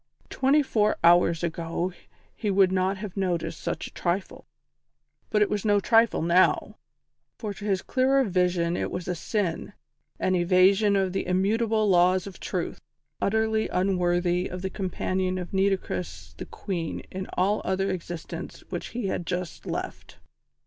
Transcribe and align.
Twenty 0.31 0.63
four 0.63 0.97
hours 1.03 1.43
ago 1.43 1.93
he 2.35 2.49
would 2.49 2.71
not 2.71 2.97
have 2.97 3.15
noticed 3.15 3.59
such 3.59 3.85
a 3.85 3.93
trifle: 3.93 4.47
but 5.29 5.43
it 5.43 5.47
was 5.51 5.63
no 5.63 5.79
trifle 5.79 6.23
now; 6.23 6.77
for 7.37 7.53
to 7.53 7.65
his 7.65 7.83
clearer 7.83 8.23
vision 8.23 8.75
it 8.75 8.89
was 8.89 9.07
a 9.07 9.13
sin, 9.13 9.73
an 10.19 10.33
evasion 10.33 10.95
of 10.95 11.13
the 11.13 11.27
immutable 11.27 11.87
laws 11.87 12.25
of 12.25 12.39
Truth, 12.39 12.81
utterly 13.21 13.67
unworthy 13.69 14.47
of 14.47 14.63
the 14.63 14.71
companion 14.71 15.37
of 15.37 15.53
Nitocris 15.53 16.33
the 16.35 16.47
Queen 16.47 17.01
in 17.11 17.25
that 17.25 17.37
other 17.39 17.91
existence 17.91 18.63
which 18.69 18.87
he 18.87 19.05
had 19.05 19.27
just 19.27 19.67
left. 19.67 20.17